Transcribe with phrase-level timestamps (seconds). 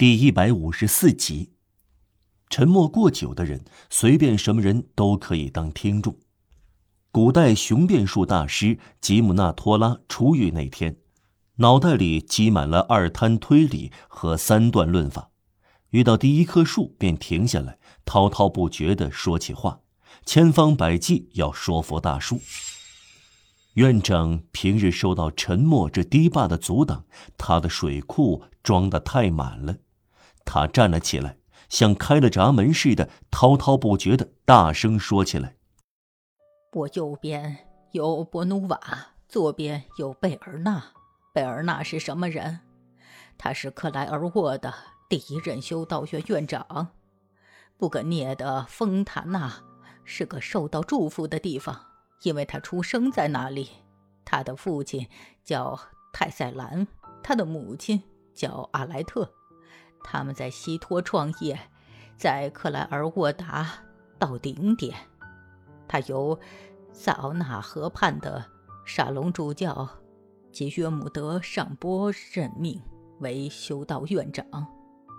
[0.00, 1.50] 第一百五十四集。
[2.48, 6.16] 沉默过久的人，随便什么人都可以当听众。
[7.12, 10.96] 古代雄辩术大师吉姆纳托拉出狱那天，
[11.56, 15.32] 脑袋里积满了二摊推理和三段论法，
[15.90, 19.80] 遇到第一棵树便停下来，滔滔不绝地说起话，
[20.24, 22.40] 千方百计要说服大树。
[23.74, 27.04] 院长平日受到沉默这堤坝的阻挡，
[27.36, 29.76] 他的水库装得太满了。
[30.52, 31.36] 他站了起来，
[31.68, 35.54] 像开了闸门似的，滔滔不绝的大声说起来
[36.74, 38.80] ：“我右边有博努瓦，
[39.28, 40.82] 左边有贝尔纳。
[41.32, 42.58] 贝尔纳是什么人？
[43.38, 44.74] 他是克莱尔沃的
[45.08, 46.88] 第一任修道院院长。
[47.78, 49.62] 布格涅的丰塔纳
[50.04, 51.86] 是个受到祝福的地方。”
[52.22, 53.70] 因为他出生在那里，
[54.26, 55.08] 他的父亲
[55.42, 55.78] 叫
[56.12, 56.86] 泰塞兰，
[57.22, 58.02] 他的母亲
[58.34, 59.32] 叫阿莱特，
[60.02, 61.58] 他们在西托创业，
[62.16, 63.68] 在克莱尔沃达
[64.18, 64.96] 到顶点。
[65.88, 66.38] 他由
[66.92, 68.44] 萨奥纳河畔的
[68.84, 69.88] 沙龙主教
[70.52, 72.80] 及约姆德尚波任命
[73.20, 74.44] 为修道院长。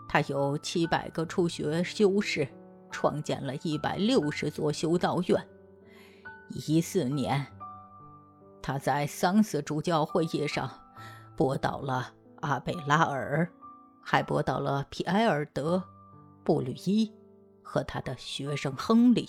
[0.08, 2.48] 他有七百个初学修士，
[2.90, 5.48] 创建了一百六十座修道院。
[6.50, 7.48] 一四年，
[8.62, 10.70] 他在桑斯主教会议上
[11.38, 13.50] 驳倒了阿贝拉尔，
[14.02, 15.82] 还驳倒了皮埃尔德
[16.44, 17.12] 布吕伊
[17.62, 19.28] 和他的学生亨利，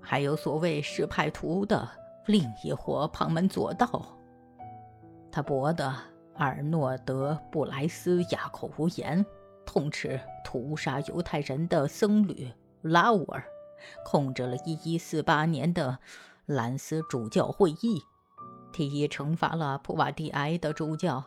[0.00, 1.88] 还有所谓史派图的
[2.26, 4.18] 另一伙旁门左道。
[5.32, 5.94] 他驳得
[6.36, 9.24] 尔诺德布莱斯哑口无言，
[9.64, 13.42] 痛斥屠杀犹太人的僧侣拉乌尔。
[14.04, 15.98] 控制了1148年的
[16.44, 18.02] 兰斯主教会议，
[18.72, 21.24] 提议惩罚了普瓦蒂埃的主教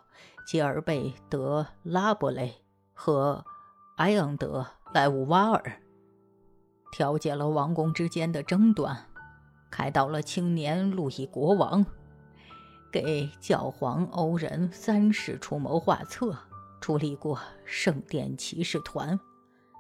[0.47, 2.53] 吉尔贝德拉伯雷
[2.93, 3.45] 和
[3.97, 5.81] 埃昂德莱乌瓦尔，
[6.91, 9.05] 调解了王公之间的争端，
[9.71, 11.85] 开导了青年路易国王，
[12.91, 16.37] 给教皇欧仁三世出谋划策，
[16.79, 19.19] 处理过圣殿骑士团，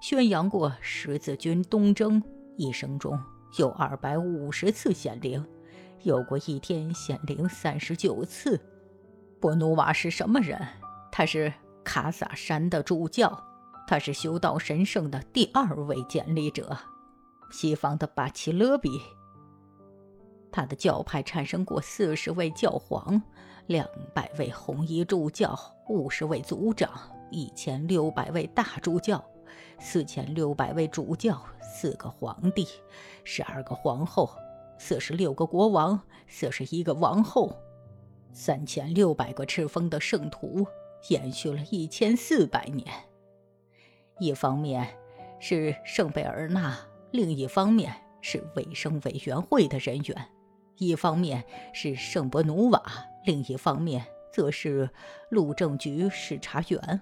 [0.01, 2.21] 宣扬过十字军东征。
[2.55, 3.19] 一生中
[3.57, 5.43] 有二百五十次显灵，
[6.03, 8.59] 有过一天显灵三十九次。
[9.39, 10.59] 波努瓦是什么人？
[11.11, 11.51] 他是
[11.83, 13.41] 卡萨山的主教，
[13.87, 16.77] 他是修道神圣的第二位建立者，
[17.51, 18.89] 西方的巴奇勒比。
[20.51, 23.21] 他的教派产生过四十位教皇，
[23.67, 25.57] 两百位红衣主教，
[25.89, 26.89] 五十位族长，
[27.31, 29.23] 一千六百位大主教。
[29.79, 32.67] 四千六百位主教，四个皇帝，
[33.23, 34.29] 十二个皇后，
[34.85, 37.55] 四十六个国王，四十一个王后，
[38.33, 40.67] 三千六百个赤峰的圣徒，
[41.07, 42.85] 延续了一千四百年。
[44.19, 44.85] 一方面
[45.39, 46.77] 是圣贝尔纳，
[47.11, 50.17] 另一方面是卫生委员会的人员；
[50.75, 52.83] 一方面是圣伯努瓦，
[53.23, 54.89] 另一方面则是
[55.29, 56.99] 路政局视察员，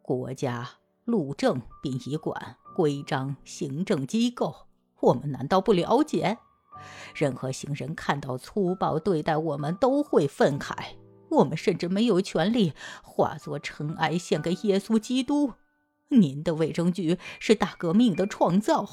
[0.00, 0.66] 国家。
[1.04, 4.66] 路政、殡仪馆、规章、行政机构，
[5.00, 6.38] 我们难道不了解？
[7.14, 10.74] 任何行人看到粗暴对待我们，都会愤慨。
[11.30, 12.72] 我们甚至没有权利
[13.02, 15.54] 化作尘埃献给耶稣基督。
[16.08, 18.88] 您的卫生局是大革命的创造，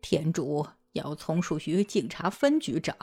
[0.00, 2.96] 天主要从属于警察分局长。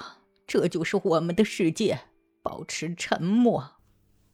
[0.46, 2.02] 这就是我们的世界。
[2.44, 3.72] 保持沉默。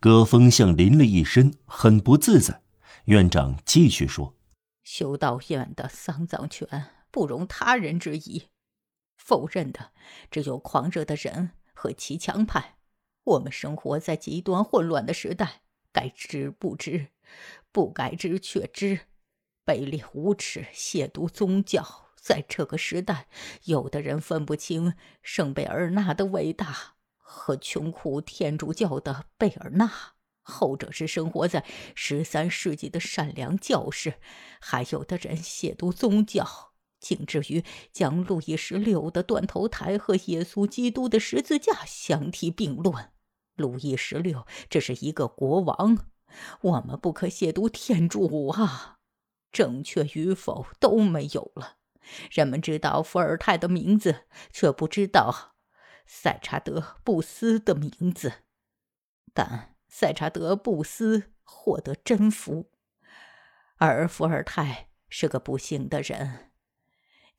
[0.01, 2.61] 戈峰像淋了一身，很不自在。
[3.05, 4.35] 院长继续说
[4.83, 8.43] ：“修道院的丧葬权不容他人质疑，
[9.23, 9.91] 否认的
[10.31, 12.77] 只有狂热的人和骑墙派。
[13.23, 15.61] 我们生活在极端混乱的时代，
[15.93, 17.09] 该知不知，
[17.71, 19.01] 不该知却知，
[19.63, 22.09] 卑劣无耻，亵渎宗教。
[22.15, 23.27] 在这个时代，
[23.65, 29.91] 有的人分不清圣贝尔纳的伟大和穷苦天主教的贝尔纳。”
[30.43, 34.15] 后者是生活在十三世纪的善良教士，
[34.59, 36.70] 还有的人亵渎宗教，
[37.01, 43.11] 竟至于将路易十六的断头台和耶稣基督的十字架相提并论。
[43.55, 45.97] 路易十六这是一个国王，
[46.61, 48.99] 我们不可亵渎天主啊！
[49.51, 51.77] 正确与否都没有了。
[52.31, 54.21] 人们知道伏尔泰的名字，
[54.53, 55.55] 却不知道
[56.05, 58.31] 塞查德布斯的名字，
[59.33, 59.67] 但。
[59.93, 62.71] 塞查德布斯获得真福，
[63.75, 66.50] 而伏尔泰是个不幸的人。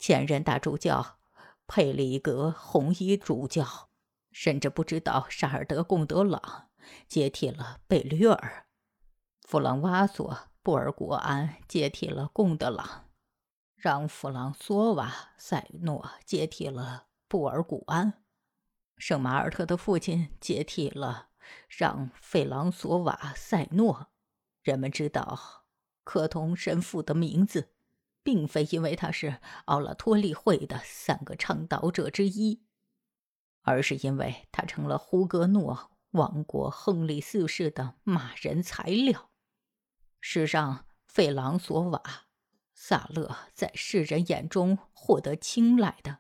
[0.03, 1.21] 前任大主教
[1.69, 3.89] 佩里格红衣主教
[4.33, 6.71] 甚至不知道沙尔德贡德朗
[7.07, 8.67] 接替了贝吕尔。
[9.43, 13.11] 弗朗瓦索布尔古安接替了贡德朗，
[13.77, 18.25] 让弗朗索瓦塞诺接替了布尔古安，
[18.97, 21.29] 圣马尔特的父亲接替了
[21.69, 24.09] 让费朗索瓦塞诺。
[24.65, 25.63] 人们知道
[26.03, 27.77] 科通神父的名字，
[28.23, 32.63] 并非因为他是奥拉托利会的三个倡导者之一，
[33.63, 39.31] 而是因为他成了胡格诺王国亨利四世的骂人材料。
[40.21, 42.03] 世上费朗索瓦
[42.75, 46.19] 萨勒在世人眼中获得青睐的，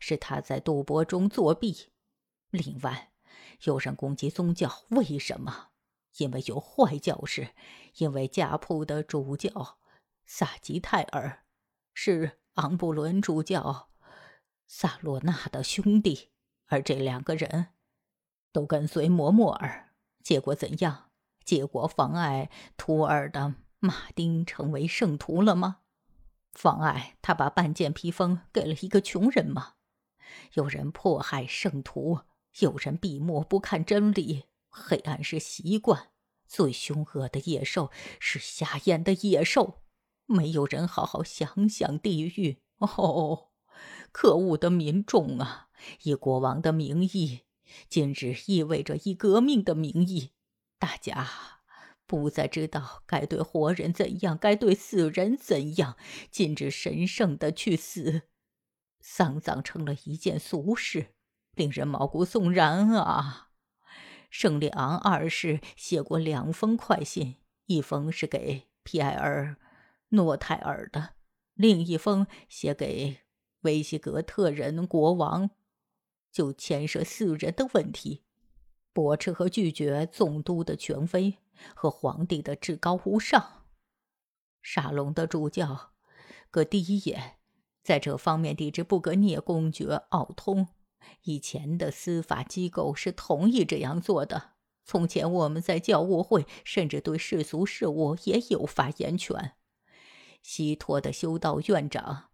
[0.00, 1.90] 是他在赌博中作弊。
[2.50, 3.12] 另外，
[3.64, 5.68] 有人攻击宗教，为什么？
[6.16, 7.54] 因为有坏教士，
[7.96, 9.77] 因为家谱的主教
[10.30, 11.46] 萨吉泰尔
[11.94, 13.88] 是昂布伦主教
[14.66, 16.28] 萨洛纳的兄弟，
[16.66, 17.68] 而这两个人
[18.52, 21.10] 都跟随摩莫尔，结果怎样？
[21.46, 25.78] 结果妨碍图尔的马丁成为圣徒了吗？
[26.52, 29.76] 妨碍他把半件披风给了一个穷人吗？
[30.52, 32.20] 有人迫害圣徒，
[32.58, 34.44] 有人闭目不看真理。
[34.68, 36.10] 黑暗是习惯，
[36.46, 37.90] 最凶恶的野兽
[38.20, 39.80] 是瞎眼的野兽。
[40.28, 42.60] 没有人好好想想地狱。
[42.76, 43.48] 哦，
[44.12, 45.68] 可恶的民众啊！
[46.02, 47.40] 以国王的名义，
[47.88, 50.32] 今日意味着以革命的名义。
[50.78, 51.26] 大家
[52.06, 55.96] 不再知道该对活人怎样，该对死人怎样，
[56.30, 58.22] 禁止神圣的去死，
[59.00, 61.14] 丧葬成了一件俗事，
[61.54, 63.48] 令人毛骨悚然啊！
[64.30, 67.36] 圣利昂二世写过两封快信，
[67.66, 69.56] 一封是给皮埃尔·
[70.10, 71.14] 诺泰尔的，
[71.54, 73.18] 另一封写给
[73.60, 75.50] 维西格特人国王，
[76.30, 78.24] 就牵涉死人的问题。
[78.92, 81.38] 驳斥和拒绝总督的权威
[81.74, 83.66] 和皇帝的至高无上。
[84.60, 85.92] 沙龙的主教
[86.50, 87.36] 格第一眼
[87.84, 90.68] 在这方面抵制布格涅公爵奥通。
[91.22, 94.54] 以前的司法机构是同意这样做的。
[94.84, 99.52] 从前我们在教务会甚至对世俗事务也有发言权。
[100.42, 102.30] 西托的修道院长、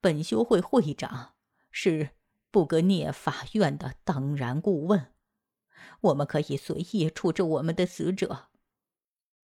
[0.00, 1.34] 本修会会长
[1.70, 2.10] 是
[2.50, 5.12] 布格涅法院的当然顾问。
[6.00, 8.48] 我们可以随意处置我们的死者。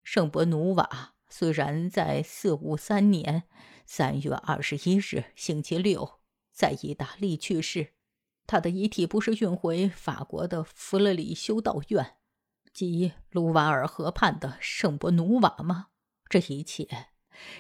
[0.04, 3.44] 圣伯努瓦虽然在四五三年
[3.86, 6.20] 三月二十一日星期六
[6.52, 7.94] 在意大利去世，
[8.48, 12.18] 他的遗体不是运回法国的弗勒里修道院，
[12.74, 15.88] 即卢瓦尔河畔的圣伯努瓦吗？
[16.28, 17.08] 这一切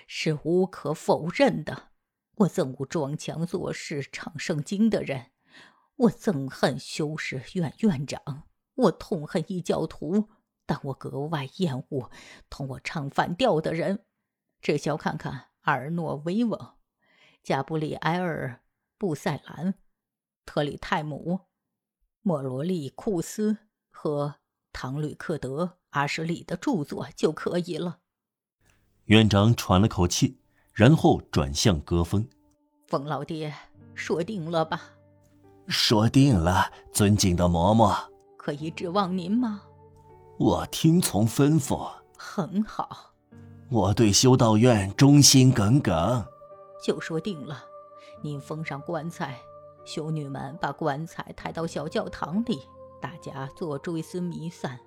[0.08, 1.90] 是无可否认的。
[2.38, 5.32] 我憎恶装腔作势唱圣经的人，
[5.96, 8.44] 我憎恨修士院院长。
[8.76, 10.30] 我痛恨异教徒，
[10.66, 12.10] 但我格外厌恶
[12.50, 14.06] 同我唱反调的人。
[14.62, 16.76] 只需要看看阿尔诺维翁、
[17.44, 18.62] 加布里埃尔·
[18.98, 19.76] 布塞兰、
[20.46, 21.42] 特里泰姆、
[22.22, 23.58] 莫罗利库斯
[23.90, 24.36] 和
[24.72, 28.00] 唐吕克德·阿什里的著作就可以了。
[29.10, 30.38] 院长喘了口气，
[30.72, 32.24] 然后转向戈峰
[32.86, 33.52] ：“冯老爹，
[33.96, 34.80] 说定了吧
[35.68, 37.98] ？”“说定了，尊敬的嬷嬷。”
[38.38, 39.64] 可以指望您吗？
[40.38, 41.90] 我听从吩咐。
[42.20, 43.16] 很好。
[43.72, 46.24] 我对修道院忠心耿耿。
[46.86, 47.64] 就说定了。
[48.22, 49.40] 您封上棺材，
[49.86, 52.60] 修女们把棺材抬到小教堂里，
[53.02, 54.80] 大家做追思弥散，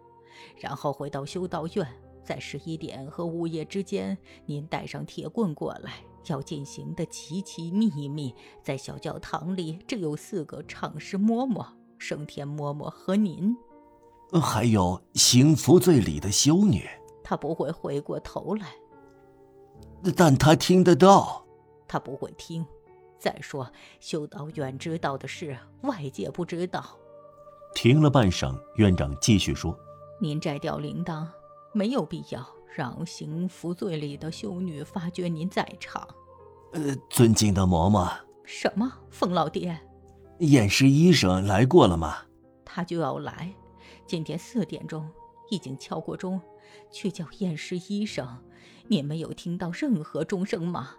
[0.56, 1.84] 然后回到修道院。
[2.24, 5.94] 在十一点和午夜之间，您带上铁棍过来。
[6.26, 11.66] 要进行的极其秘密，在小教堂里只有四个唱诗嬷嬷。
[11.98, 13.56] 升天嬷嬷和您，
[14.40, 16.84] 还有行服罪礼的修女，
[17.22, 18.66] 她不会回过头来，
[20.16, 21.44] 但她听得到。
[21.86, 22.66] 她不会听。
[23.18, 26.84] 再说，修道院知道的事，外界不知道。
[27.72, 29.78] 停了半晌，院长继续说
[30.20, 31.28] ：“您摘掉铃铛，
[31.72, 36.06] 没有必要让行服罪里的修女发觉您在场。”
[36.72, 38.10] 呃，尊敬的嬷嬷。
[38.44, 39.78] 什么，冯老爹？
[40.38, 42.16] 验尸医生来过了吗？
[42.64, 43.52] 他就要来，
[44.06, 45.08] 今天四点钟，
[45.50, 46.40] 已经敲过钟，
[46.90, 48.26] 去叫验尸医生。
[48.88, 50.90] 你没有听到任何钟声吗？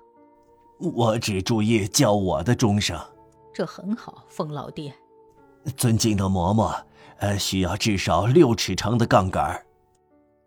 [0.80, 3.00] 我只注意叫我的钟声。
[3.54, 4.94] 这很好，冯老爹。
[5.76, 6.82] 尊敬的嬷嬷，
[7.18, 9.66] 呃，需要至少六尺长的杠杆。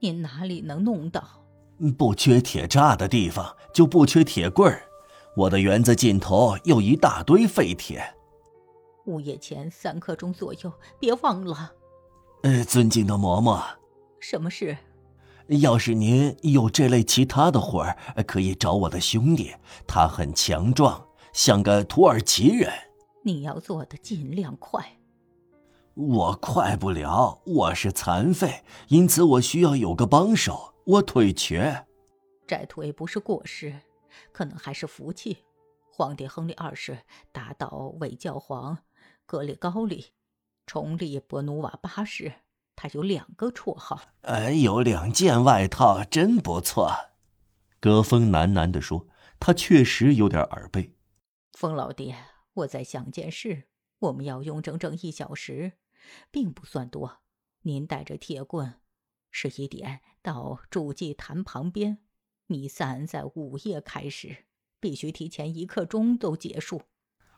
[0.07, 1.21] 您哪里能弄到？
[1.99, 4.85] 不缺铁栅的地方，就不缺铁棍儿。
[5.35, 8.15] 我的园子尽头有一大堆废铁。
[9.07, 11.73] 午夜前三刻钟左右，别忘了。
[12.45, 13.65] 呃，尊敬的嬷嬷，
[14.21, 14.79] 什么事？
[15.49, 17.97] 要是您有这类其他的活儿，
[18.29, 19.53] 可以找我的兄弟，
[19.89, 22.73] 他很强壮，像个土耳其人。
[23.25, 24.96] 你要做的尽量快。
[25.97, 30.75] 我快不了，我是残废，因此我需要有个帮手。
[30.85, 31.87] 我腿瘸。
[32.47, 33.81] 摘腿不是过失，
[34.31, 35.39] 可能还是福气。
[35.91, 36.99] 皇帝亨利二世
[37.33, 38.77] 打倒伪教皇
[39.25, 40.09] 格里高利，
[40.67, 42.31] 重立伯努瓦八世。
[42.77, 46.93] 他有两个绰号，哎，有两件外套，真不错。
[47.81, 49.07] 格风喃喃地说
[49.41, 50.93] ：“他确实有点耳背。”
[51.57, 52.15] 风老爹，
[52.53, 53.65] 我在想件事，
[53.99, 55.73] 我们要用整整一小时，
[56.31, 57.19] 并不算多。
[57.63, 58.75] 您带着铁棍，
[59.31, 61.99] 十一点到主祭坛旁边，
[62.47, 64.45] 弥散在午夜开始，
[64.79, 66.83] 必须提前一刻钟都结束。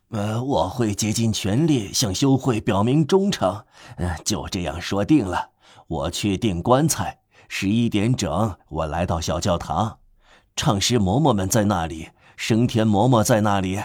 [0.09, 3.65] 呃，我会竭尽全力向修会表明忠诚。
[3.97, 5.53] 嗯，就这样说定了。
[5.87, 10.01] 我去订棺材，十一点整，我来到小教堂。
[10.57, 13.83] 唱诗嬷嬷们在那里，升天嬷嬷在那里，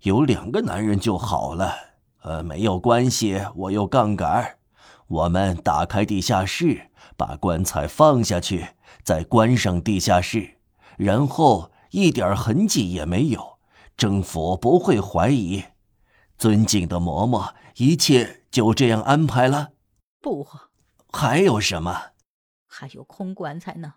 [0.00, 1.89] 有两个男人就好了。
[2.22, 4.58] 呃，没有关系，我有杠杆。
[5.06, 8.68] 我们打开地下室，把棺材放下去，
[9.02, 10.58] 再关上地下室，
[10.96, 13.58] 然后一点痕迹也没有。
[13.96, 15.64] 政府不会怀疑，
[16.38, 19.72] 尊敬的嬷嬷，一切就这样安排了。
[20.20, 20.46] 不，
[21.12, 22.12] 还有什么？
[22.66, 23.94] 还有空棺材呢。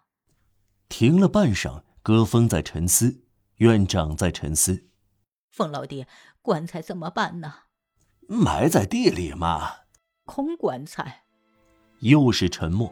[0.90, 3.24] 停了半晌，戈峰在沉思，
[3.58, 4.88] 院长在沉思。
[5.52, 6.08] 冯老爹，
[6.42, 7.54] 棺材怎么办呢？
[8.28, 9.70] 埋在地里嘛。
[10.26, 11.24] 空棺材。
[12.00, 12.92] 又是沉默。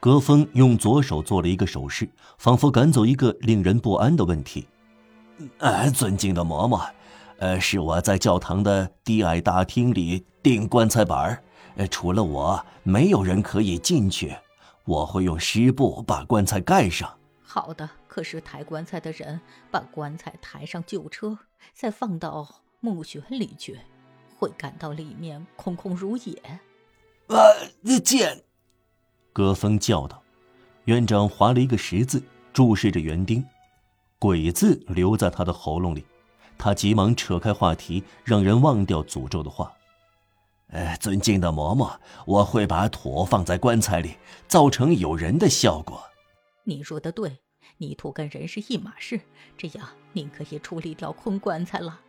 [0.00, 4.68] 戈峰用左手做了一个手势，仿佛赶走一个令人不安的问题。
[5.58, 6.90] 呃，尊敬的嬷嬷，
[7.38, 11.42] 呃，是我在教堂的低矮大厅里钉棺材板
[11.76, 14.36] 呃，除了我，没有人可以进去。
[14.84, 17.18] 我会用湿布把棺材盖上。
[17.42, 19.40] 好的，可是抬棺材的人
[19.70, 21.38] 把棺材抬上旧车，
[21.72, 22.46] 再放到
[22.80, 23.80] 墓穴里去，
[24.38, 26.60] 会感到里面空空如也。
[27.28, 28.42] 呃，剑！
[29.32, 30.22] 戈峰叫道。
[30.84, 32.22] 院长划了一个十字，
[32.52, 33.44] 注视着园丁。
[34.18, 36.04] 鬼字留在他的喉咙里，
[36.58, 39.72] 他急忙扯开话题，让人忘掉诅咒的话。
[40.68, 46.02] 呃，尊敬的嬷嬷，我会把土放在棺材里，造成有人的效果。
[46.64, 47.38] 你说的对，
[47.78, 49.20] 泥土跟人是一码事，
[49.56, 52.00] 这样您可以处理掉空棺材了。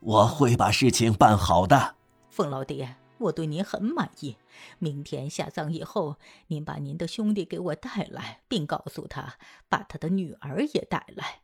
[0.00, 1.96] 我会把事情办好的，
[2.30, 4.36] 冯老爹，我对您很满意。
[4.78, 9.34] 明天下葬以后，您把您的兄弟给我带来，并告诉他
[9.68, 11.40] 把他的女儿也带来。